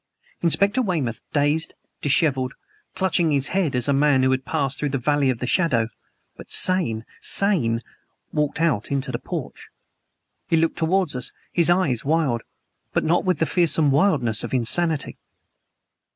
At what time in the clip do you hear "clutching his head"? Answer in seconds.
2.95-3.75